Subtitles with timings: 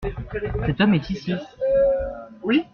[0.65, 1.33] Cet homme est ici.